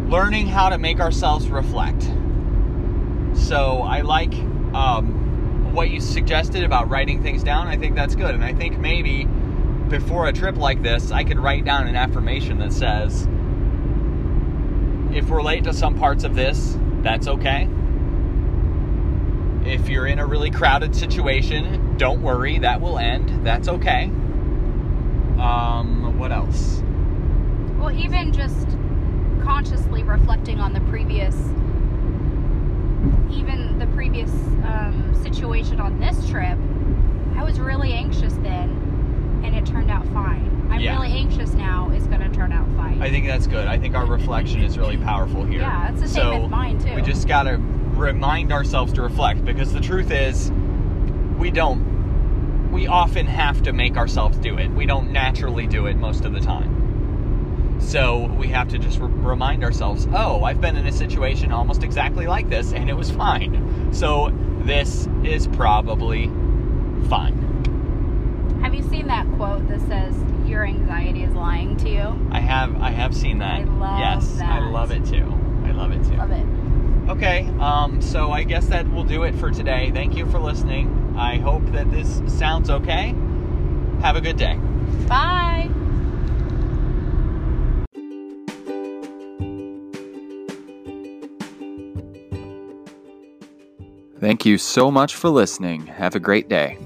learning 0.09 0.47
how 0.47 0.69
to 0.69 0.79
make 0.79 1.01
ourselves 1.01 1.49
reflect. 1.49 2.05
So, 3.35 3.83
I 3.83 4.03
like 4.03 4.33
um, 4.73 5.75
what 5.75 5.91
you 5.91 6.01
suggested 6.01 6.63
about 6.63 6.89
writing 6.89 7.21
things 7.21 7.43
down. 7.43 7.67
I 7.67 7.77
think 7.77 7.97
that's 7.97 8.15
good. 8.15 8.37
And 8.37 8.45
I 8.45 8.55
think 8.55 8.79
maybe 8.79 9.25
before 9.89 10.29
a 10.29 10.33
trip 10.33 10.57
like 10.57 10.81
this, 10.81 11.11
I 11.11 11.25
could 11.25 11.41
write 11.41 11.65
down 11.65 11.89
an 11.89 11.97
affirmation 11.97 12.61
that 12.61 12.73
says, 12.73 13.23
if 15.13 15.29
we're 15.29 15.43
late 15.43 15.65
to 15.65 15.73
some 15.73 15.99
parts 15.99 16.23
of 16.23 16.37
this, 16.37 16.79
that's 17.03 17.27
okay. 17.27 17.69
If 19.65 19.89
you're 19.89 20.07
in 20.07 20.19
a 20.19 20.27
really 20.27 20.51
crowded 20.51 20.95
situation, 20.95 21.97
don't 21.97 22.21
worry, 22.23 22.59
that 22.59 22.81
will 22.81 22.99
end. 22.99 23.47
That's 23.47 23.69
okay. 23.69 24.05
Um, 25.39 26.19
what 26.19 26.33
else? 26.33 26.83
Well, 27.79 27.91
even 27.91 28.33
just 28.33 28.69
consciously 29.43 30.03
reflecting 30.03 30.61
on 30.61 30.73
the 30.75 30.81
previous, 30.83 31.35
even 33.33 33.79
the 33.79 33.87
previous 33.95 34.31
um, 34.65 35.19
situation 35.23 35.81
on 35.81 35.99
this 35.99 36.29
trip, 36.29 36.59
I 37.37 37.43
was 37.43 37.59
really 37.59 37.93
anxious 37.93 38.35
then, 38.35 39.43
and 39.45 39.55
it 39.57 39.67
turned 39.67 39.91
out 39.91 40.07
fine. 40.09 40.51
I'm 40.71 40.81
Yeah. 40.81 41.01
really 41.01 41.13
anxious 41.13 41.53
now. 41.55 41.91
It's 41.91 42.07
going 42.07 42.21
to 42.21 42.29
turn 42.31 42.53
out 42.53 42.67
fine. 42.77 43.03
I 43.03 43.11
think 43.11 43.27
that's 43.27 43.47
good. 43.47 43.67
I 43.67 43.79
think 43.79 43.95
our 43.95 44.07
reflection 44.07 44.63
is 44.63 44.79
really 44.79 44.97
powerful 44.97 45.45
here. 45.45 45.61
Yeah, 45.61 45.91
it's 45.91 46.01
the 46.01 46.09
same 46.09 46.23
so 46.23 46.41
with 46.43 46.51
mine, 46.51 46.79
too. 46.79 46.95
We 46.95 47.03
just 47.03 47.29
got 47.29 47.45
to 47.45 47.61
remind 48.05 48.53
ourselves 48.53 48.93
to 48.93 49.03
reflect 49.03 49.45
because 49.45 49.73
the 49.73 49.81
truth 49.81 50.11
is, 50.11 50.53
we 51.39 51.51
don't. 51.51 51.93
We 52.71 52.87
often 52.87 53.27
have 53.27 53.63
to 53.63 53.73
make 53.73 53.97
ourselves 53.97 54.37
do 54.39 54.59
it. 54.59 54.69
We 54.71 54.85
don't 54.85 55.13
naturally 55.13 55.67
do 55.67 55.87
it 55.87 55.97
most 55.97 56.25
of 56.25 56.33
the 56.33 56.41
time. 56.41 57.79
So 57.81 58.27
we 58.39 58.49
have 58.49 58.69
to 58.71 58.79
just 58.79 58.99
re- 58.99 59.09
remind 59.09 59.63
ourselves, 59.63 60.09
oh, 60.13 60.43
I've 60.43 60.61
been 60.61 60.77
in 60.77 60.87
a 60.87 60.93
situation 60.93 61.53
almost 61.53 61.83
exactly 61.83 62.27
like 62.27 62.49
this 62.49 62.73
and 62.73 62.91
it 62.91 62.95
was 62.95 63.11
fine. 63.11 63.93
So 63.93 64.33
this 64.65 65.09
is 65.23 65.47
probably 65.49 66.27
fine. 67.09 68.61
Have 68.63 68.75
you 68.75 68.83
seen 68.83 69.07
that 69.07 69.27
quote 69.37 69.69
that 69.69 69.81
says 69.83 70.15
your 70.49 70.65
anxiety 70.65 71.23
is 71.23 71.35
lying 71.35 71.77
to 71.79 71.89
you? 71.89 72.29
I 72.33 72.41
have 72.41 72.75
I 72.81 72.91
have 72.91 73.15
seen 73.15 73.39
that. 73.39 73.61
I 73.61 73.65
love 73.65 73.99
yes, 74.01 74.41
I 74.41 74.59
love 74.61 74.91
it 74.91 75.05
too. 75.05 75.33
I 75.65 75.73
love 75.73 75.93
it 75.93 76.03
too. 76.05 76.17
Love 76.17 76.33
it. 76.33 76.64
Okay, 77.09 77.47
um, 77.61 78.01
so 78.01 78.31
I 78.33 78.45
guess 78.45 78.67
that 78.69 78.91
will 78.91 79.05
do 79.05 79.25
it 79.25 79.35
for 79.35 79.51
today. 79.51 79.91
Thank 79.93 80.17
you 80.17 80.25
for 80.31 80.39
listening. 80.39 81.15
I 81.17 81.37
hope 81.37 81.65
that 81.73 81.91
this 81.91 82.23
sounds 82.27 82.71
okay. 82.71 83.15
Have 84.01 84.17
a 84.17 84.21
good 84.21 84.37
day. 84.37 84.59
Bye. 85.07 85.71
Thank 94.19 94.47
you 94.47 94.57
so 94.57 94.91
much 94.91 95.15
for 95.15 95.29
listening. 95.29 95.87
Have 95.87 96.15
a 96.15 96.21
great 96.21 96.49
day. 96.49 96.79